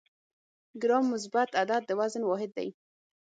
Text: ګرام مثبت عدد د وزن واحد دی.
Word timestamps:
ګرام 0.81 1.05
مثبت 1.13 1.49
عدد 1.61 1.81
د 1.85 1.91
وزن 1.99 2.23
واحد 2.25 2.51
دی. 2.57 2.69